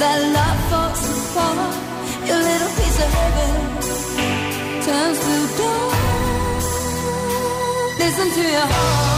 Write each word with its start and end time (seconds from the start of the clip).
that 0.00 0.18
love 0.32 0.60
falls 0.70 1.02
apart, 1.12 1.76
your 2.26 2.40
little 2.48 2.72
piece 2.78 2.98
of 3.04 3.10
heaven 3.20 3.52
turns 4.86 5.18
to 5.26 5.34
dust. 5.58 6.72
Listen 7.98 8.28
to 8.32 8.42
your 8.50 8.66
heart. 8.66 9.09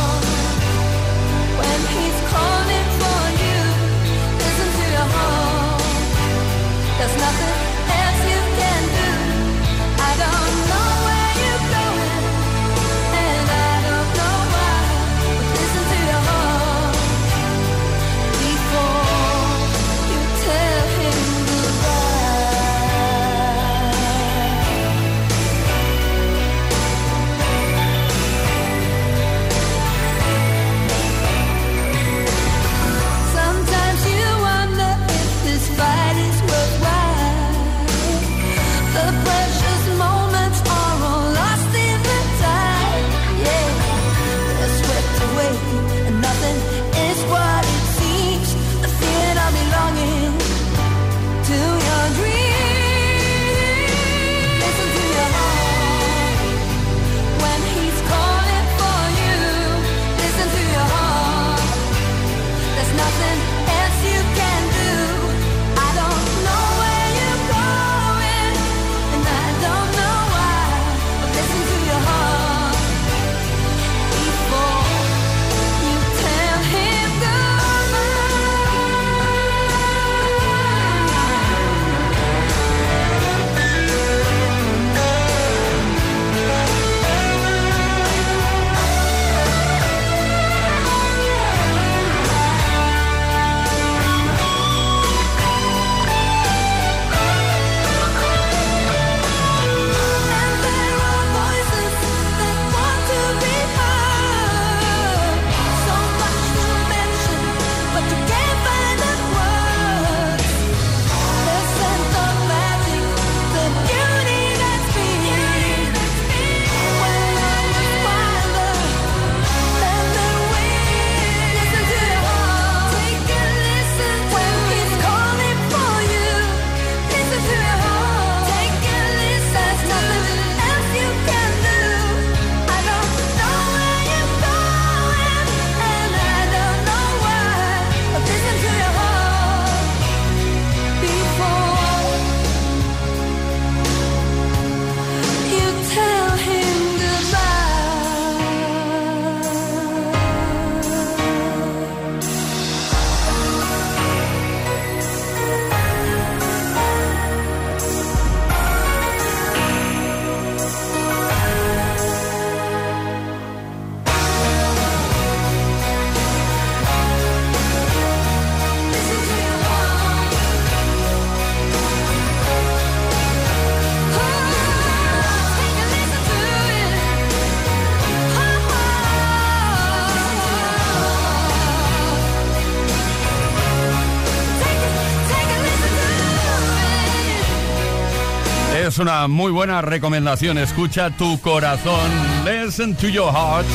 Una 189.02 189.26
muy 189.26 189.50
buena 189.50 189.82
recomendación. 189.82 190.58
Escucha 190.58 191.10
tu 191.10 191.40
corazón. 191.40 192.08
Listen 192.44 192.94
to 192.94 193.08
your 193.08 193.32
heart. 193.32 193.66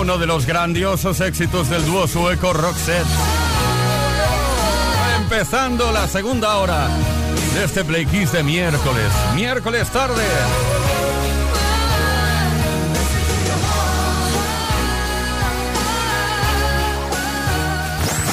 Uno 0.00 0.18
de 0.18 0.26
los 0.26 0.46
grandiosos 0.46 1.20
éxitos 1.20 1.68
del 1.68 1.84
dúo 1.84 2.06
sueco 2.06 2.52
Roxette. 2.52 3.04
Empezando 5.20 5.90
la 5.90 6.06
segunda 6.06 6.58
hora 6.58 6.88
de 7.54 7.64
este 7.64 7.84
Play 7.84 8.06
Kiss 8.06 8.30
de 8.30 8.44
miércoles. 8.44 9.12
Miércoles 9.34 9.88
tarde. 9.88 10.22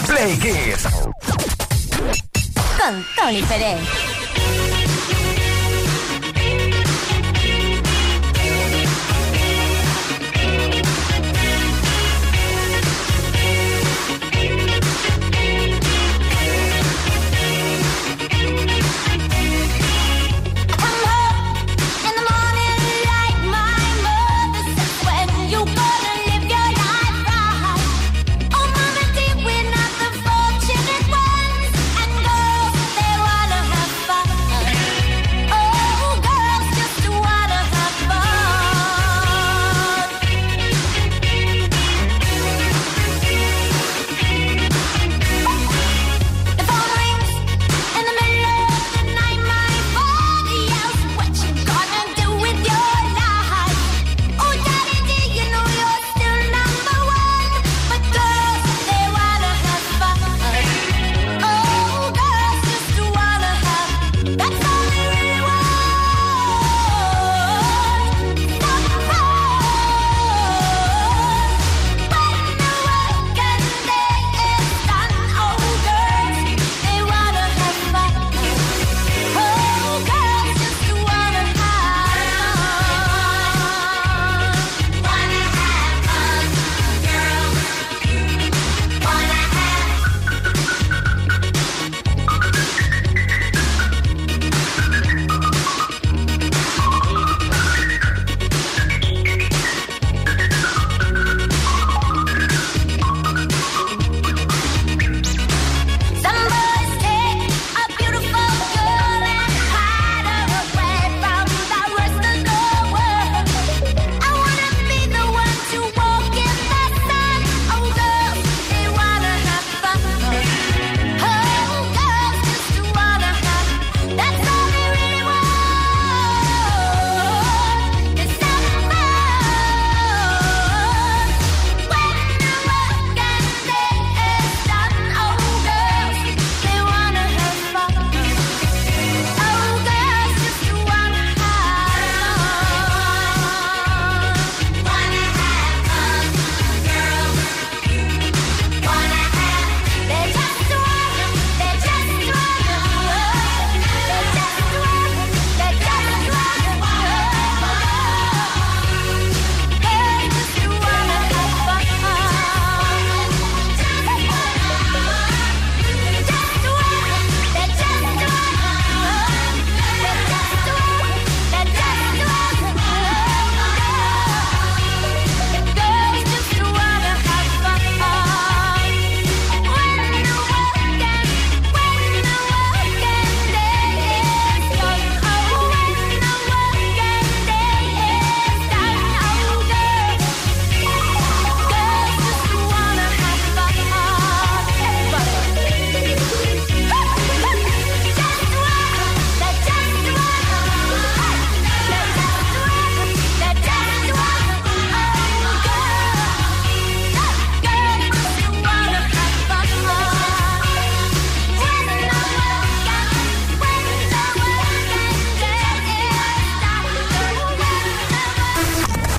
Play 0.06 0.38
Kiss. 0.38 0.88
Con 2.78 3.06
Tony 3.16 3.42
Pérez. 3.42 4.05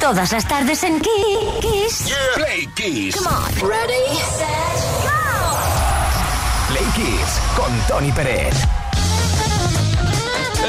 Todas 0.06 0.30
las 0.30 0.46
tardes 0.46 0.84
en 0.84 1.00
Kiss. 1.00 2.14
Play 2.36 2.68
Kiss. 2.76 3.16
Come 3.16 3.28
on. 3.28 3.68
Ready, 3.68 4.16
set, 4.38 5.02
go. 5.02 5.10
Play 6.68 6.84
Kiss 6.94 7.40
con 7.56 7.76
Tony 7.88 8.12
Pérez. 8.12 8.54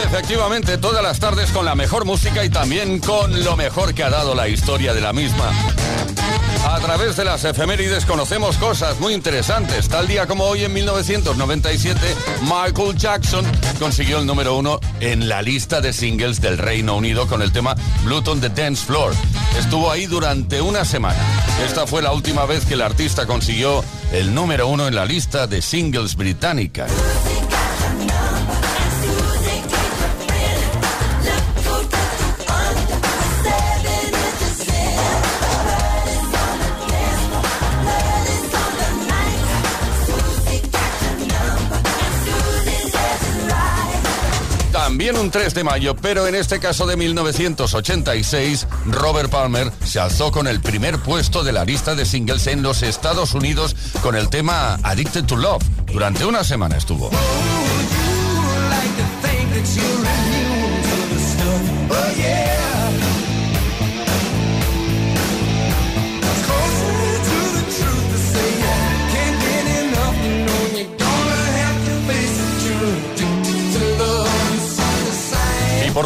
Efectivamente, 0.06 0.80
todas 0.80 1.04
las 1.04 1.20
tardes 1.20 1.52
con 1.52 1.66
la 1.66 1.76
mejor 1.76 2.06
música 2.06 2.44
y 2.44 2.50
también 2.50 2.98
con 3.00 3.44
lo 3.44 3.56
mejor 3.56 3.94
que 3.94 4.04
ha 4.04 4.10
dado 4.10 4.34
la 4.34 4.48
historia 4.48 4.96
de 4.96 5.02
la 5.02 5.14
misma. 5.14 5.52
A 6.78 6.80
través 6.80 7.16
de 7.18 7.26
las 7.26 7.44
efemérides 7.44 8.06
conocemos 8.06 8.56
cosas 8.58 9.00
muy 9.00 9.16
interesantes. 9.16 9.90
Tal 9.90 10.08
día 10.08 10.28
como 10.28 10.44
hoy, 10.44 10.64
en 10.64 10.74
1997, 10.74 12.00
Michael 12.44 12.96
Jackson 12.96 13.44
consiguió 13.80 14.20
el 14.20 14.28
número 14.28 14.56
uno 14.56 14.80
en 15.00 15.28
la 15.28 15.42
lista 15.42 15.82
de 15.82 15.92
singles 15.92 16.40
del 16.40 16.60
Reino 16.60 16.96
Unido 16.96 17.28
con 17.28 17.42
el 17.42 17.52
tema 17.52 17.76
Blood 18.04 18.28
on 18.28 18.42
the 18.42 18.50
Dance 18.50 18.86
Floor. 18.86 19.12
Estuvo 19.58 19.90
ahí 19.90 20.06
durante 20.06 20.62
una 20.62 20.86
semana. 20.86 21.18
Esta 21.66 21.88
fue 21.88 22.04
la 22.04 22.12
última 22.12 22.46
vez 22.46 22.64
que 22.64 22.76
el 22.76 22.84
artista 22.84 23.26
consiguió 23.26 23.84
el 24.12 24.36
número 24.36 24.68
uno 24.68 24.88
en 24.88 24.94
la 24.94 25.06
lista 25.06 25.48
de 25.48 25.64
singles 25.64 26.16
británica. 26.16 26.86
También 45.08 45.26
un 45.26 45.32
3 45.32 45.54
de 45.54 45.64
mayo, 45.64 45.96
pero 45.96 46.28
en 46.28 46.36
este 46.36 46.60
caso 46.60 46.86
de 46.86 46.98
1986, 46.98 48.68
Robert 48.88 49.30
Palmer 49.30 49.72
se 49.86 50.02
alzó 50.02 50.34
con 50.34 50.48
el 50.48 50.60
primer 50.60 51.00
puesto 51.00 51.46
de 51.46 51.54
la 51.54 51.64
lista 51.64 51.96
de 51.96 52.06
singles 52.06 52.46
en 52.48 52.62
los 52.62 52.84
Estados 52.84 53.34
Unidos 53.34 53.74
con 54.02 54.18
el 54.18 54.28
tema 54.28 54.78
Addicted 54.84 55.24
to 55.24 55.38
Love. 55.38 55.64
Durante 55.86 56.26
una 56.26 56.44
semana 56.44 56.76
estuvo. 56.76 57.10
Y 62.18 62.67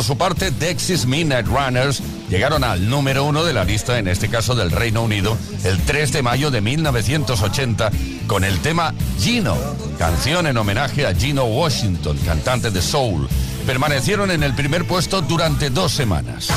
por 0.01 0.07
su 0.07 0.17
parte, 0.17 0.49
Dexys 0.49 1.05
Midnight 1.05 1.45
Runners 1.45 2.01
llegaron 2.27 2.63
al 2.63 2.89
número 2.89 3.23
uno 3.23 3.43
de 3.43 3.53
la 3.53 3.63
lista, 3.63 3.99
en 3.99 4.07
este 4.07 4.29
caso 4.29 4.55
del 4.55 4.71
Reino 4.71 5.03
Unido, 5.03 5.37
el 5.63 5.79
3 5.79 6.11
de 6.11 6.23
mayo 6.23 6.49
de 6.49 6.59
1980, 6.59 7.91
con 8.25 8.43
el 8.43 8.57
tema 8.61 8.95
Gino, 9.19 9.55
canción 9.99 10.47
en 10.47 10.57
homenaje 10.57 11.05
a 11.05 11.13
Gino 11.13 11.43
Washington, 11.43 12.17
cantante 12.25 12.71
de 12.71 12.81
soul. 12.81 13.27
Permanecieron 13.67 14.31
en 14.31 14.41
el 14.41 14.55
primer 14.55 14.87
puesto 14.87 15.21
durante 15.21 15.69
dos 15.69 15.91
semanas. 15.91 16.47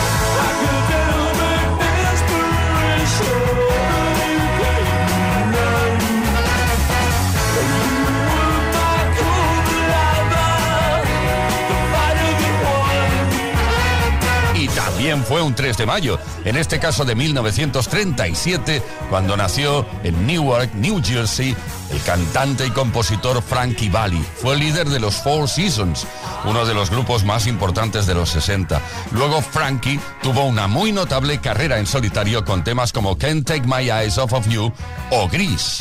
También 15.04 15.26
fue 15.26 15.42
un 15.42 15.54
3 15.54 15.76
de 15.76 15.84
mayo, 15.84 16.18
en 16.46 16.56
este 16.56 16.80
caso 16.80 17.04
de 17.04 17.14
1937, 17.14 18.82
cuando 19.10 19.36
nació 19.36 19.84
en 20.02 20.26
Newark, 20.26 20.74
New 20.76 21.02
Jersey, 21.04 21.54
el 21.90 22.00
cantante 22.04 22.66
y 22.66 22.70
compositor 22.70 23.42
Frankie 23.42 23.90
Valli. 23.90 24.24
Fue 24.40 24.56
líder 24.56 24.88
de 24.88 25.00
los 25.00 25.16
Four 25.16 25.46
Seasons, 25.46 26.06
uno 26.46 26.64
de 26.64 26.72
los 26.72 26.88
grupos 26.88 27.22
más 27.22 27.46
importantes 27.46 28.06
de 28.06 28.14
los 28.14 28.30
60. 28.30 28.80
Luego 29.10 29.42
Frankie 29.42 30.00
tuvo 30.22 30.46
una 30.46 30.68
muy 30.68 30.90
notable 30.90 31.38
carrera 31.38 31.78
en 31.78 31.86
solitario 31.86 32.42
con 32.42 32.64
temas 32.64 32.90
como 32.90 33.18
Can't 33.18 33.46
Take 33.46 33.66
My 33.66 33.90
Eyes 33.90 34.16
Off 34.16 34.32
of 34.32 34.48
You 34.48 34.72
o 35.10 35.28
Gris. 35.28 35.80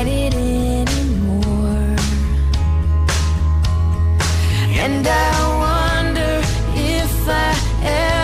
Fight 0.00 0.08
it 0.08 0.34
anymore. 0.34 1.96
And 4.84 5.06
I 5.06 5.32
wonder 5.66 6.32
if 6.74 7.28
I 7.28 7.50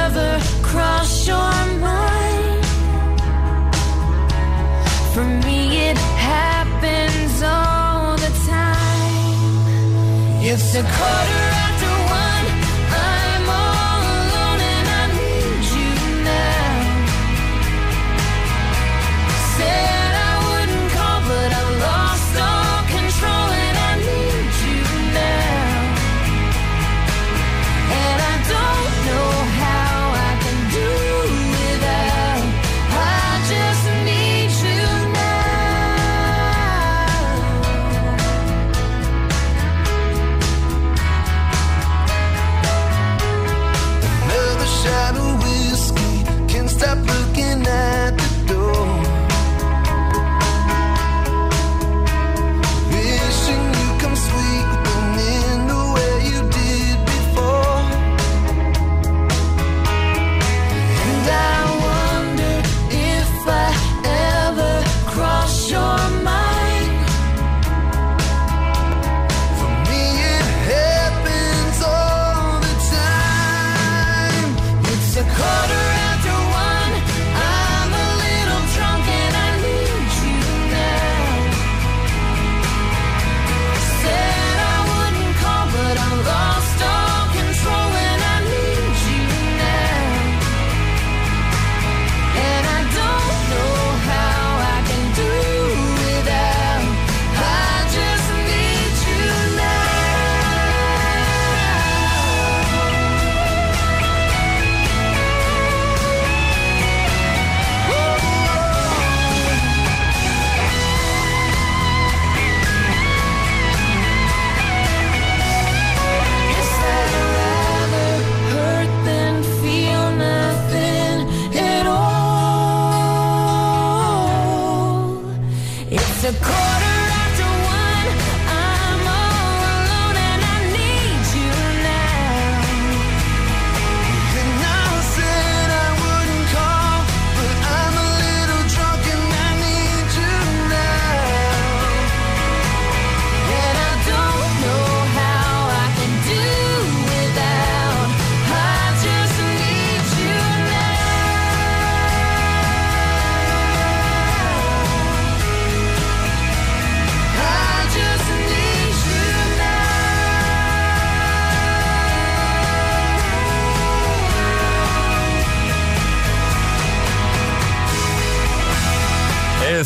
ever 0.05 0.41
cross 0.63 1.27
your 1.27 1.55
mind. 1.89 2.65
For 5.13 5.25
me, 5.45 5.89
it 5.91 5.99
happens 6.33 7.43
all 7.43 8.17
the 8.17 8.33
time. 8.47 9.23
It's 10.51 10.75
a 10.75 10.83
quarter 10.83 11.36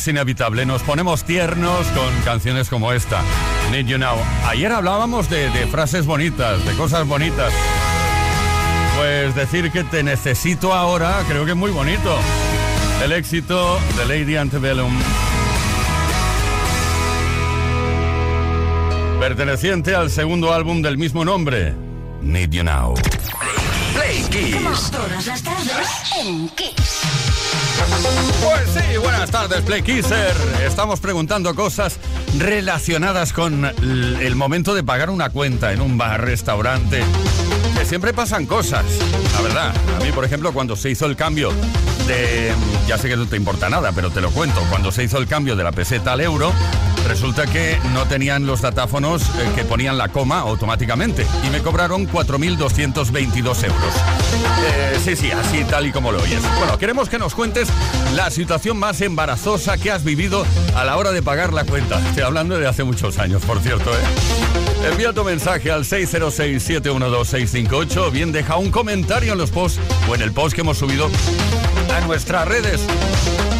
Es 0.00 0.08
inevitable, 0.08 0.64
nos 0.64 0.82
ponemos 0.82 1.24
tiernos 1.24 1.86
con 1.88 2.22
canciones 2.24 2.70
como 2.70 2.90
esta, 2.90 3.20
Need 3.70 3.84
You 3.84 3.98
Now. 3.98 4.16
Ayer 4.46 4.72
hablábamos 4.72 5.28
de, 5.28 5.50
de 5.50 5.66
frases 5.66 6.06
bonitas, 6.06 6.64
de 6.64 6.72
cosas 6.72 7.06
bonitas. 7.06 7.52
Pues 8.96 9.34
decir 9.34 9.70
que 9.70 9.84
te 9.84 10.02
necesito 10.02 10.72
ahora 10.72 11.22
creo 11.28 11.44
que 11.44 11.50
es 11.50 11.56
muy 11.56 11.70
bonito. 11.70 12.16
El 13.04 13.12
éxito 13.12 13.78
de 13.98 14.06
Lady 14.06 14.36
Antebellum. 14.36 14.90
Perteneciente 19.20 19.94
al 19.94 20.10
segundo 20.10 20.54
álbum 20.54 20.80
del 20.80 20.96
mismo 20.96 21.26
nombre, 21.26 21.74
Need 22.22 22.52
You 22.52 22.64
Now. 22.64 22.94
Play 23.92 24.22
Kiss. 24.30 24.90
Todas 24.90 25.26
las 25.26 25.42
tardes 25.42 25.88
en 26.24 26.48
Kiss. 26.48 27.49
Pues 28.42 28.70
sí, 28.70 28.96
buenas 28.98 29.30
tardes, 29.30 29.62
Play 29.62 29.82
Kisser. 29.82 30.34
Estamos 30.66 31.00
preguntando 31.00 31.54
cosas 31.54 31.98
relacionadas 32.38 33.32
con 33.32 33.64
el 33.64 34.36
momento 34.36 34.74
de 34.74 34.82
pagar 34.82 35.10
una 35.10 35.30
cuenta 35.30 35.72
en 35.72 35.80
un 35.80 35.98
bar, 35.98 36.24
restaurante. 36.24 37.02
Siempre 37.84 38.12
pasan 38.12 38.46
cosas, 38.46 38.84
la 39.34 39.40
verdad. 39.42 39.74
A 39.96 40.04
mí, 40.04 40.12
por 40.12 40.24
ejemplo, 40.24 40.52
cuando 40.52 40.76
se 40.76 40.90
hizo 40.90 41.06
el 41.06 41.16
cambio 41.16 41.52
de. 42.06 42.52
Ya 42.86 42.98
sé 42.98 43.08
que 43.08 43.16
no 43.16 43.26
te 43.26 43.36
importa 43.36 43.68
nada, 43.68 43.92
pero 43.92 44.10
te 44.10 44.20
lo 44.20 44.30
cuento. 44.30 44.60
Cuando 44.70 44.92
se 44.92 45.02
hizo 45.02 45.18
el 45.18 45.26
cambio 45.26 45.56
de 45.56 45.64
la 45.64 45.72
peseta 45.72 46.12
al 46.12 46.20
euro, 46.20 46.52
resulta 47.08 47.46
que 47.46 47.78
no 47.92 48.06
tenían 48.06 48.46
los 48.46 48.60
datáfonos 48.60 49.22
eh, 49.22 49.52
que 49.56 49.64
ponían 49.64 49.98
la 49.98 50.08
coma 50.08 50.38
automáticamente. 50.40 51.26
Y 51.46 51.50
me 51.50 51.62
cobraron 51.62 52.08
4.222 52.08 53.64
euros. 53.64 53.94
Eh, 54.66 54.98
sí, 55.04 55.16
sí, 55.16 55.30
así 55.32 55.64
tal 55.64 55.86
y 55.86 55.92
como 55.92 56.12
lo 56.12 56.22
oyes. 56.22 56.42
Bueno, 56.58 56.78
queremos 56.78 57.08
que 57.08 57.18
nos 57.18 57.34
cuentes 57.34 57.68
la 58.14 58.30
situación 58.30 58.78
más 58.78 59.00
embarazosa 59.00 59.76
que 59.78 59.90
has 59.90 60.04
vivido 60.04 60.46
a 60.76 60.84
la 60.84 60.96
hora 60.96 61.10
de 61.10 61.22
pagar 61.22 61.52
la 61.52 61.64
cuenta. 61.64 62.00
Estoy 62.08 62.22
hablando 62.22 62.58
de 62.58 62.68
hace 62.68 62.84
muchos 62.84 63.18
años, 63.18 63.42
por 63.44 63.60
cierto. 63.60 63.90
¿eh? 63.90 64.90
Envía 64.90 65.12
tu 65.12 65.24
mensaje 65.24 65.70
al 65.70 65.84
628, 67.70 68.08
o 68.08 68.10
bien 68.10 68.32
deja 68.32 68.56
un 68.56 68.72
comentario 68.72 69.32
en 69.32 69.38
los 69.38 69.50
posts 69.50 69.80
o 70.08 70.14
en 70.16 70.22
el 70.22 70.32
post 70.32 70.56
que 70.56 70.62
hemos 70.62 70.78
subido 70.78 71.08
a 71.94 72.00
nuestras 72.00 72.48
redes. 72.48 72.84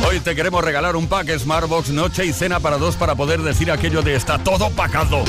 Hoy 0.08 0.18
te 0.18 0.34
queremos 0.34 0.64
regalar 0.64 0.96
un 0.96 1.06
pack 1.06 1.38
Smartbox 1.38 1.90
Noche 1.90 2.26
y 2.26 2.32
Cena 2.32 2.58
para 2.58 2.78
dos 2.78 2.96
para 2.96 3.14
poder 3.14 3.40
decir 3.42 3.70
aquello 3.70 4.02
de 4.02 4.16
está 4.16 4.38
todo 4.38 4.70
pacado. 4.70 5.22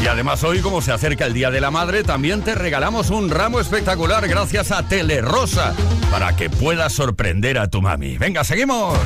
Y 0.00 0.06
además 0.06 0.44
hoy, 0.44 0.60
como 0.60 0.80
se 0.80 0.92
acerca 0.92 1.26
el 1.26 1.34
Día 1.34 1.50
de 1.50 1.60
la 1.60 1.72
Madre, 1.72 2.04
también 2.04 2.42
te 2.42 2.54
regalamos 2.54 3.10
un 3.10 3.30
ramo 3.30 3.58
espectacular 3.58 4.28
gracias 4.28 4.70
a 4.70 4.86
Telerosa 4.86 5.74
para 6.12 6.36
que 6.36 6.50
puedas 6.50 6.92
sorprender 6.92 7.58
a 7.58 7.68
tu 7.68 7.82
mami. 7.82 8.16
Venga, 8.16 8.44
seguimos. 8.44 8.96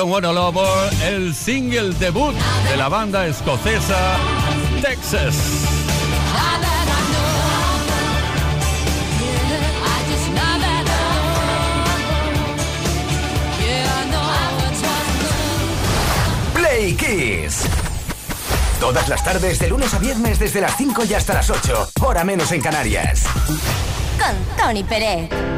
Don't 0.00 0.10
Wanna 0.10 0.32
Love 0.32 0.56
el 1.02 1.34
single 1.34 1.92
debut 1.92 2.34
de 2.70 2.76
la 2.78 2.88
banda 2.88 3.26
escocesa 3.26 4.16
Texas. 4.80 5.34
Play 16.54 16.94
Kiss. 16.94 17.66
Todas 18.80 19.06
las 19.06 19.22
tardes, 19.22 19.58
de 19.58 19.68
lunes 19.68 19.92
a 19.92 19.98
viernes, 19.98 20.38
desde 20.38 20.62
las 20.62 20.78
5 20.78 21.04
y 21.10 21.12
hasta 21.12 21.34
las 21.34 21.50
8, 21.50 21.90
hora 22.00 22.24
menos 22.24 22.50
en 22.52 22.62
Canarias. 22.62 23.24
Con 24.18 24.56
Tony 24.56 24.82
Pérez. 24.82 25.49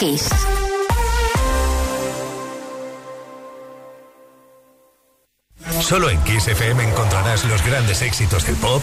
Kiss. 0.00 0.30
Solo 5.82 6.08
en 6.08 6.18
Kiss 6.24 6.48
FM 6.48 6.84
encontrarás 6.84 7.44
los 7.44 7.62
grandes 7.62 8.00
éxitos 8.00 8.46
del 8.46 8.56
pop. 8.56 8.82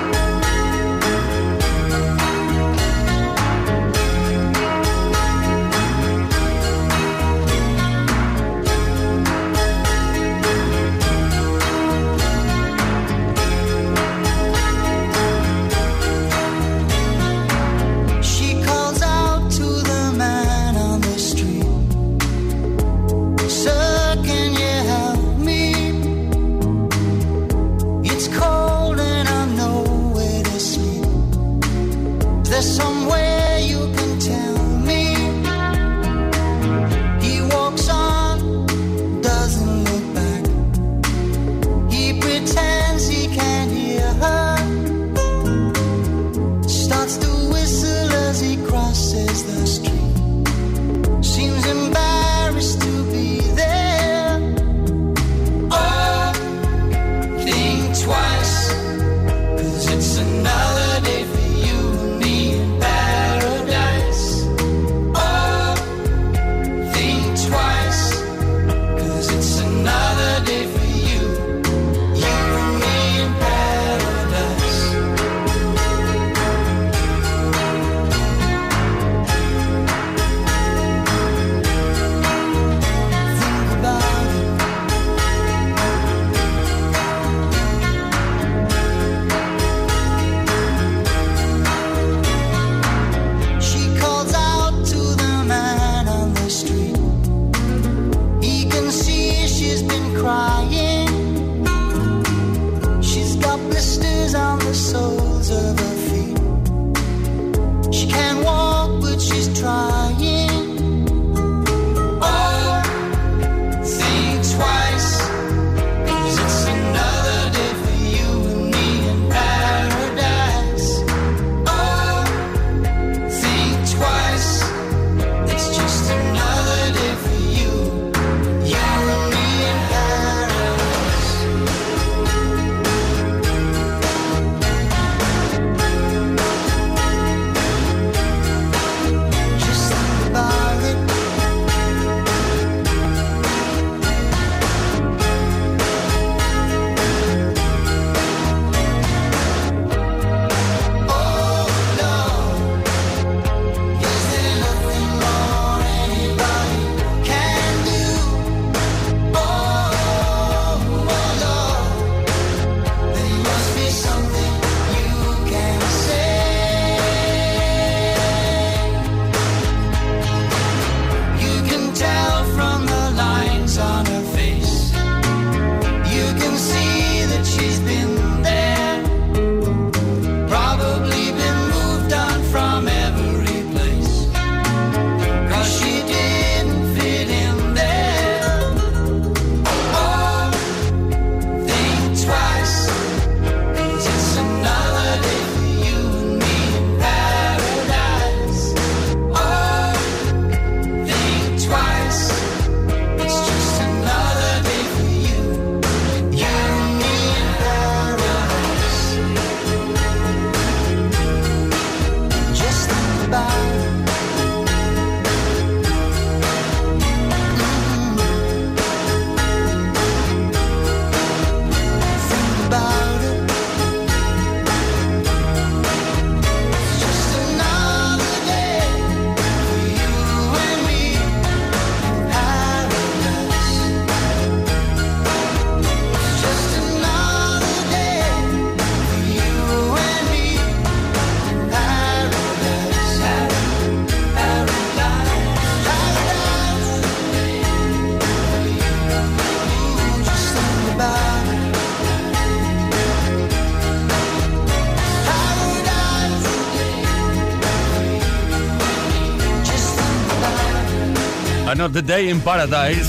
the 261.91 262.01
Day 262.01 262.29
in 262.29 262.39
Paradise. 262.41 263.07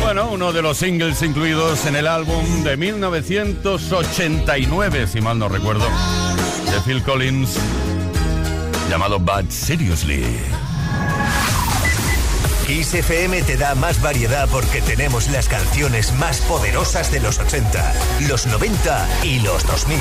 Bueno, 0.00 0.30
uno 0.30 0.52
de 0.52 0.62
los 0.62 0.78
singles 0.78 1.20
incluidos 1.22 1.84
en 1.86 1.96
el 1.96 2.06
álbum 2.06 2.62
de 2.64 2.76
1989, 2.76 5.06
si 5.06 5.20
mal 5.20 5.38
no 5.38 5.48
recuerdo, 5.48 5.86
de 6.70 6.80
Phil 6.84 7.02
Collins, 7.02 7.56
llamado 8.90 9.18
Bad 9.20 9.46
Seriously. 9.48 10.24
Kiss 12.66 12.90
te 12.90 13.56
da 13.56 13.74
más 13.74 14.00
variedad 14.00 14.48
porque 14.50 14.80
tenemos 14.82 15.28
las 15.30 15.48
canciones 15.48 16.12
más 16.14 16.40
poderosas 16.42 17.10
de 17.10 17.20
los 17.20 17.38
80, 17.38 17.94
los 18.28 18.46
90 18.46 19.08
y 19.24 19.40
los 19.40 19.66
2000. 19.66 19.98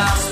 En 0.00 0.29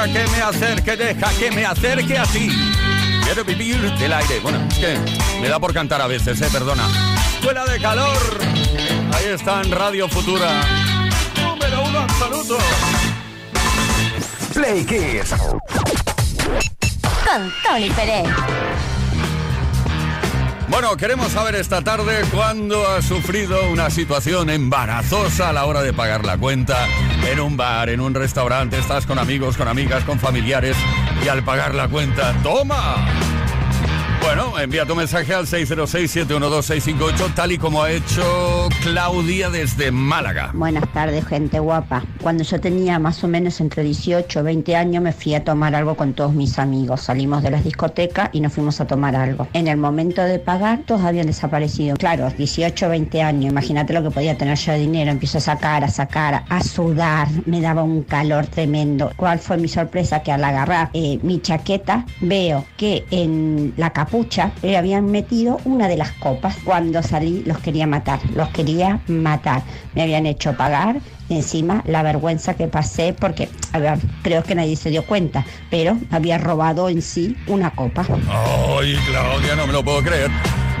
Deja 0.00 0.12
que 0.14 0.30
me 0.30 0.40
acerque, 0.40 0.96
deja 0.96 1.30
que 1.38 1.50
me 1.50 1.66
acerque 1.66 2.16
a 2.16 2.24
ti. 2.24 2.48
Quiero 3.22 3.44
vivir 3.44 3.78
del 3.98 4.10
aire. 4.10 4.40
Bueno, 4.40 4.66
es 4.70 4.78
que 4.78 4.98
me 5.42 5.48
da 5.50 5.60
por 5.60 5.74
cantar 5.74 6.00
a 6.00 6.06
veces, 6.06 6.40
eh, 6.40 6.48
perdona. 6.50 6.88
Escuela 7.34 7.66
de 7.66 7.78
calor. 7.78 8.16
Ahí 9.12 9.26
está 9.26 9.60
en 9.60 9.70
Radio 9.70 10.08
Futura. 10.08 10.62
Número 11.42 11.82
uno 11.82 11.98
absoluto. 11.98 12.56
Play 14.54 14.86
Kiss. 14.86 15.34
Con 17.26 17.52
Tony 17.62 17.90
Pérez. 17.90 18.26
Bueno, 20.68 20.96
queremos 20.96 21.30
saber 21.32 21.56
esta 21.56 21.82
tarde 21.82 22.22
cuándo 22.32 22.88
has 22.88 23.04
sufrido 23.04 23.68
una 23.68 23.90
situación 23.90 24.48
embarazosa 24.48 25.50
a 25.50 25.52
la 25.52 25.66
hora 25.66 25.82
de 25.82 25.92
pagar 25.92 26.24
la 26.24 26.38
cuenta 26.38 26.86
en 27.28 27.40
un 27.40 27.56
bar, 27.56 27.90
en 27.90 28.00
un 28.00 28.14
restaurante, 28.14 28.78
estás 28.78 29.06
con 29.06 29.18
amigos, 29.18 29.56
con 29.56 29.68
amigas, 29.68 30.04
con 30.04 30.18
familiares 30.18 30.76
y 31.24 31.28
al 31.28 31.42
pagar 31.42 31.74
la 31.74 31.88
cuenta, 31.88 32.34
¡toma! 32.42 33.29
Bueno, 34.22 34.58
envía 34.58 34.84
tu 34.84 34.94
mensaje 34.94 35.32
al 35.34 35.46
606-712-658, 35.46 37.34
tal 37.34 37.52
y 37.52 37.58
como 37.58 37.82
ha 37.82 37.90
hecho 37.90 38.68
Claudia 38.82 39.48
desde 39.48 39.90
Málaga. 39.90 40.50
Buenas 40.52 40.92
tardes, 40.92 41.26
gente 41.26 41.58
guapa. 41.58 42.04
Cuando 42.22 42.44
yo 42.44 42.60
tenía 42.60 42.98
más 42.98 43.24
o 43.24 43.28
menos 43.28 43.60
entre 43.60 43.82
18 43.82 44.40
o 44.40 44.42
20 44.42 44.76
años 44.76 45.02
me 45.02 45.12
fui 45.12 45.34
a 45.34 45.42
tomar 45.42 45.74
algo 45.74 45.96
con 45.96 46.12
todos 46.12 46.34
mis 46.34 46.58
amigos. 46.58 47.00
Salimos 47.00 47.42
de 47.42 47.50
las 47.50 47.64
discotecas 47.64 48.28
y 48.32 48.40
nos 48.40 48.52
fuimos 48.52 48.80
a 48.80 48.86
tomar 48.86 49.16
algo. 49.16 49.48
En 49.54 49.68
el 49.68 49.78
momento 49.78 50.22
de 50.22 50.38
pagar, 50.38 50.80
todos 50.86 51.02
habían 51.02 51.26
desaparecido. 51.26 51.96
Claro, 51.96 52.30
18 52.30 52.86
o 52.86 52.90
20 52.90 53.22
años, 53.22 53.50
imagínate 53.50 53.94
lo 53.94 54.02
que 54.02 54.10
podía 54.10 54.36
tener 54.36 54.58
yo 54.58 54.72
de 54.72 54.78
dinero. 54.80 55.10
Empiezo 55.10 55.38
a 55.38 55.40
sacar, 55.40 55.82
a 55.82 55.88
sacar, 55.88 56.44
a 56.48 56.62
sudar. 56.62 57.28
Me 57.46 57.60
daba 57.60 57.82
un 57.82 58.02
calor 58.02 58.46
tremendo. 58.46 59.12
¿Cuál 59.16 59.38
fue 59.38 59.56
mi 59.56 59.68
sorpresa? 59.68 60.22
Que 60.22 60.30
al 60.30 60.44
agarrar 60.44 60.90
eh, 60.92 61.18
mi 61.22 61.40
chaqueta 61.40 62.04
veo 62.20 62.66
que 62.76 63.04
en 63.10 63.72
la 63.76 63.92
capucha 64.10 64.50
le 64.62 64.76
habían 64.76 65.06
metido 65.06 65.58
una 65.64 65.86
de 65.86 65.96
las 65.96 66.10
copas. 66.12 66.56
Cuando 66.64 67.00
salí 67.02 67.44
los 67.46 67.58
quería 67.58 67.86
matar, 67.86 68.18
los 68.34 68.48
quería 68.48 69.00
matar. 69.06 69.62
Me 69.94 70.02
habían 70.02 70.26
hecho 70.26 70.56
pagar 70.56 71.00
encima 71.28 71.84
la 71.86 72.02
vergüenza 72.02 72.54
que 72.54 72.66
pasé 72.66 73.12
porque, 73.12 73.48
a 73.72 73.78
ver, 73.78 73.98
creo 74.22 74.42
que 74.42 74.56
nadie 74.56 74.74
se 74.74 74.90
dio 74.90 75.06
cuenta, 75.06 75.46
pero 75.70 75.96
había 76.10 76.38
robado 76.38 76.88
en 76.88 77.02
sí 77.02 77.36
una 77.46 77.70
copa. 77.70 78.04
Ay, 78.28 78.96
Claudia, 79.06 79.54
no 79.54 79.68
me 79.68 79.72
lo 79.72 79.84
puedo 79.84 80.02
creer. 80.02 80.30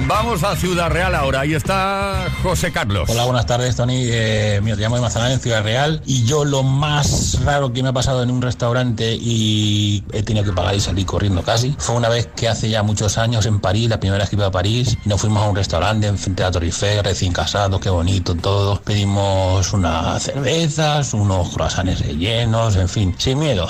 Vamos 0.06 0.42
a 0.42 0.56
Ciudad 0.56 0.90
Real 0.90 1.14
ahora. 1.14 1.40
Ahí 1.40 1.54
está 1.54 2.28
José 2.42 2.72
Carlos. 2.72 3.08
Hola, 3.10 3.24
buenas 3.24 3.46
tardes, 3.46 3.76
Tony. 3.76 4.02
Eh, 4.04 4.60
te 4.62 4.76
llamo 4.76 4.96
de 4.96 5.02
Mazalán, 5.02 5.32
en 5.32 5.40
Ciudad 5.40 5.62
Real. 5.62 6.02
Y 6.06 6.24
yo 6.24 6.44
lo 6.44 6.62
más 6.62 7.38
raro 7.44 7.72
que 7.72 7.82
me 7.82 7.90
ha 7.90 7.92
pasado 7.92 8.22
en 8.22 8.30
un 8.30 8.42
restaurante 8.42 9.14
y 9.14 10.02
he 10.12 10.22
tenido 10.22 10.44
que 10.44 10.52
pagar 10.52 10.74
y 10.74 10.80
salir 10.80 11.06
corriendo 11.06 11.42
casi, 11.42 11.74
fue 11.78 11.94
una 11.94 12.08
vez 12.08 12.28
que 12.34 12.48
hace 12.48 12.68
ya 12.68 12.82
muchos 12.82 13.18
años 13.18 13.46
en 13.46 13.60
París, 13.60 13.88
la 13.88 14.00
primera 14.00 14.22
vez 14.22 14.30
que 14.30 14.36
iba 14.36 14.46
a 14.46 14.50
París, 14.50 14.96
nos 15.04 15.20
fuimos 15.20 15.42
a 15.42 15.48
un 15.48 15.56
restaurante 15.56 16.06
en 16.06 16.18
frente 16.18 16.42
a 16.42 16.46
la 16.46 16.52
Torre 16.52 16.66
Eiffel, 16.66 17.04
recién 17.04 17.32
casados, 17.32 17.80
qué 17.80 17.90
bonito 17.90 18.34
todo. 18.34 18.80
Pedimos 18.80 19.72
unas 19.72 20.22
cervezas, 20.22 21.14
unos 21.14 21.50
croissants 21.50 22.00
rellenos, 22.00 22.76
en 22.76 22.88
fin, 22.88 23.14
sin 23.18 23.38
miedo. 23.38 23.68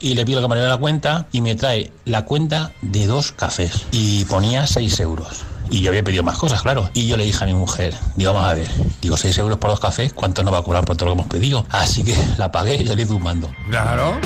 Y 0.00 0.14
le 0.14 0.24
pido 0.24 0.38
al 0.38 0.44
camarero 0.44 0.68
la 0.68 0.78
cuenta 0.78 1.26
y 1.32 1.40
me 1.40 1.54
trae 1.54 1.92
la 2.04 2.24
cuenta 2.24 2.72
de 2.82 3.06
dos 3.06 3.32
cafés. 3.32 3.86
Y 3.92 4.24
ponía 4.24 4.66
6 4.66 5.00
euros. 5.00 5.44
Y 5.72 5.80
yo 5.80 5.88
había 5.88 6.04
pedido 6.04 6.22
más 6.22 6.36
cosas, 6.36 6.60
claro. 6.60 6.90
Y 6.92 7.08
yo 7.08 7.16
le 7.16 7.24
dije 7.24 7.42
a 7.42 7.46
mi 7.46 7.54
mujer, 7.54 7.94
digo, 8.14 8.34
vamos 8.34 8.50
a 8.50 8.54
ver, 8.54 8.68
digo, 9.00 9.16
6 9.16 9.38
euros 9.38 9.56
por 9.56 9.70
dos 9.70 9.80
cafés, 9.80 10.12
¿cuánto 10.12 10.42
nos 10.44 10.52
va 10.52 10.58
a 10.58 10.62
cobrar 10.62 10.84
por 10.84 10.98
todo 10.98 11.08
lo 11.08 11.14
que 11.14 11.20
hemos 11.20 11.32
pedido? 11.32 11.66
Así 11.70 12.04
que 12.04 12.14
la 12.36 12.52
pagué 12.52 12.76
y 12.76 13.02
un 13.10 13.22
mando. 13.22 13.50
Claro. 13.70 14.18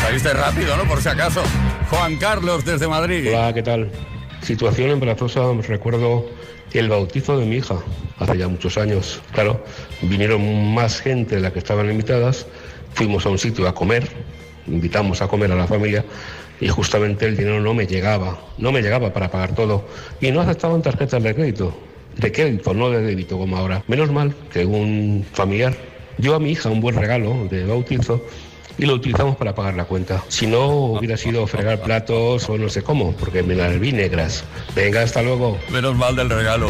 Saliste 0.00 0.32
rápido, 0.32 0.74
¿no? 0.78 0.84
Por 0.88 1.02
si 1.02 1.10
acaso. 1.10 1.42
Juan 1.90 2.16
Carlos 2.16 2.64
desde 2.64 2.88
Madrid. 2.88 3.28
Hola, 3.28 3.52
¿qué 3.52 3.62
tal? 3.62 3.90
Situación 4.40 4.88
embarazosa, 4.88 5.42
recuerdo 5.68 6.24
el 6.72 6.88
bautizo 6.88 7.38
de 7.38 7.44
mi 7.44 7.56
hija, 7.56 7.76
hace 8.18 8.38
ya 8.38 8.48
muchos 8.48 8.78
años. 8.78 9.20
Claro, 9.32 9.62
vinieron 10.00 10.72
más 10.72 11.00
gente 11.00 11.36
de 11.36 11.42
la 11.42 11.52
que 11.52 11.58
estaban 11.58 11.90
invitadas, 11.90 12.46
fuimos 12.94 13.26
a 13.26 13.28
un 13.28 13.38
sitio 13.38 13.68
a 13.68 13.74
comer, 13.74 14.08
invitamos 14.66 15.20
a 15.20 15.28
comer 15.28 15.52
a 15.52 15.56
la 15.56 15.66
familia 15.66 16.04
y 16.60 16.68
justamente 16.68 17.26
el 17.26 17.36
dinero 17.36 17.60
no 17.60 17.74
me 17.74 17.86
llegaba, 17.86 18.38
no 18.58 18.72
me 18.72 18.82
llegaba 18.82 19.12
para 19.12 19.30
pagar 19.30 19.54
todo 19.54 19.84
y 20.20 20.30
no 20.30 20.40
aceptaban 20.40 20.82
tarjetas 20.82 21.22
de 21.22 21.34
crédito, 21.34 21.74
de 22.16 22.32
crédito, 22.32 22.74
no 22.74 22.90
de 22.90 23.02
débito 23.02 23.38
como 23.38 23.56
ahora. 23.56 23.82
Menos 23.88 24.10
mal 24.10 24.34
que 24.52 24.64
un 24.64 25.24
familiar 25.32 25.74
dio 26.18 26.34
a 26.34 26.40
mi 26.40 26.52
hija 26.52 26.70
un 26.70 26.80
buen 26.80 26.96
regalo 26.96 27.46
de 27.50 27.66
bautizo 27.66 28.24
y 28.78 28.86
lo 28.86 28.94
utilizamos 28.94 29.36
para 29.36 29.54
pagar 29.54 29.74
la 29.74 29.84
cuenta. 29.84 30.22
Si 30.28 30.46
no, 30.46 30.66
hubiera 30.66 31.16
sido 31.16 31.46
fregar 31.46 31.80
platos 31.80 32.48
o 32.48 32.58
no 32.58 32.68
sé 32.68 32.82
cómo, 32.82 33.12
porque 33.12 33.42
me 33.42 33.54
las 33.54 33.78
vi 33.78 33.92
negras. 33.92 34.44
Venga, 34.74 35.02
hasta 35.02 35.22
luego. 35.22 35.58
Menos 35.70 35.96
mal 35.96 36.16
del 36.16 36.30
regalo. 36.30 36.68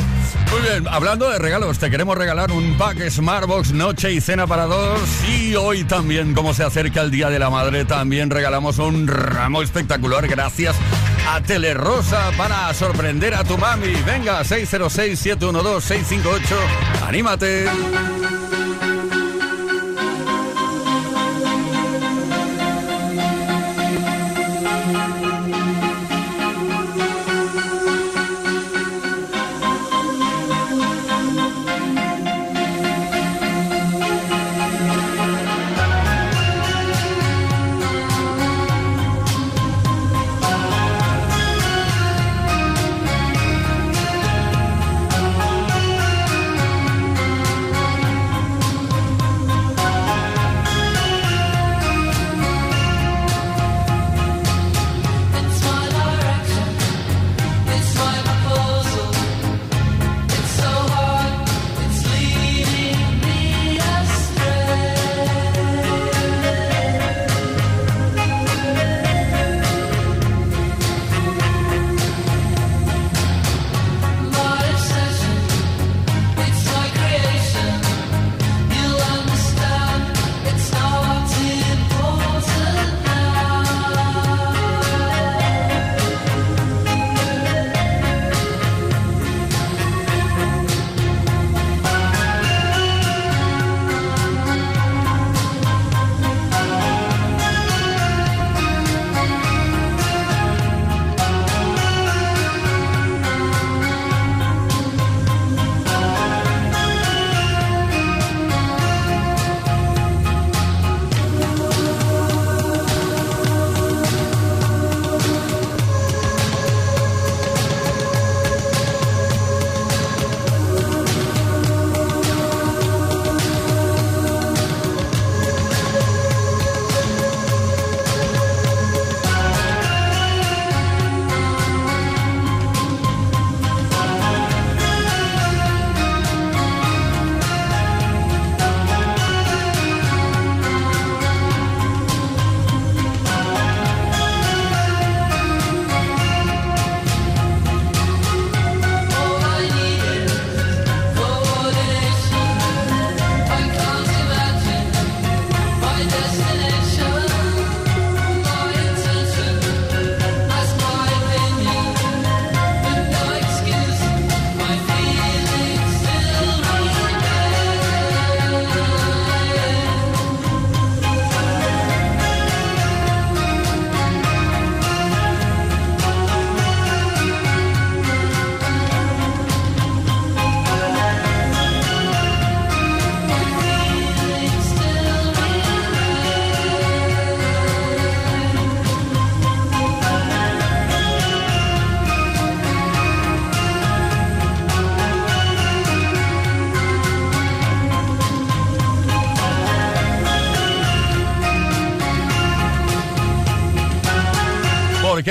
Muy 0.50 0.60
bien, 0.62 0.86
hablando 0.88 1.28
de 1.30 1.38
regalos, 1.38 1.78
te 1.78 1.90
queremos 1.90 2.16
regalar 2.16 2.52
un 2.52 2.76
pack 2.78 3.08
Smartbox 3.10 3.72
Noche 3.72 4.12
y 4.12 4.20
Cena 4.20 4.46
para 4.46 4.66
dos. 4.66 5.00
Y 5.28 5.54
hoy 5.56 5.84
también, 5.84 6.34
como 6.34 6.54
se 6.54 6.62
acerca 6.64 7.02
el 7.02 7.10
Día 7.10 7.30
de 7.30 7.38
la 7.38 7.50
Madre, 7.50 7.84
también 7.84 8.30
regalamos 8.30 8.78
un 8.78 9.08
ramo 9.08 9.62
espectacular 9.62 10.28
gracias 10.28 10.76
a 11.28 11.40
Telerosa 11.40 12.30
para 12.36 12.72
sorprender 12.74 13.34
a 13.34 13.42
tu 13.44 13.58
mami. 13.58 13.92
Venga, 14.06 14.42
606-712-658. 14.44 16.40
¡Anímate! 17.06 17.66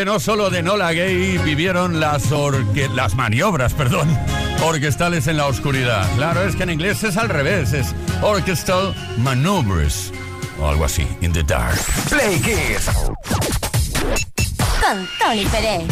No 0.06 0.20
solo 0.20 0.52
de 0.52 0.62
Nola 0.62 0.94
Gay 0.94 1.40
vivieron 1.40 2.00
las, 2.00 2.32
orque- 2.32 2.88
las 2.94 3.16
maniobras, 3.16 3.74
perdón, 3.74 4.08
orquestales 4.64 5.26
en 5.28 5.38
la 5.38 5.48
oscuridad. 5.48 6.08
Claro, 6.16 6.44
es 6.44 6.56
que 6.56 6.62
en 6.64 6.70
inglés 6.70 7.04
es 7.04 7.18
al 7.18 7.28
revés, 7.28 7.74
es 7.74 7.88
orchestral 8.22 8.94
maneuvers 9.18 10.12
o 10.62 10.70
algo 10.70 10.86
así, 10.86 11.08
in 11.22 11.34
the 11.34 11.44
dark. 11.44 11.76
Play 12.10 12.40
Kiss. 12.40 12.86
Con 14.80 15.08
Tony 15.20 15.46
Pérez. 15.46 15.84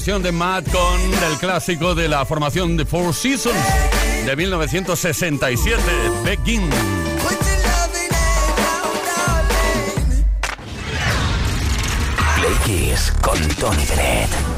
de 0.00 0.32
Matt 0.32 0.66
con 0.72 0.98
el 1.30 1.36
clásico 1.38 1.94
de 1.94 2.08
la 2.08 2.24
formación 2.24 2.74
de 2.74 2.86
Four 2.86 3.12
Seasons 3.12 3.54
de 4.24 4.34
1967, 4.34 5.82
Begin. 6.24 6.70
Play 12.34 12.94
con 13.20 13.38
Tony 13.56 13.84
Bennett. 13.84 14.49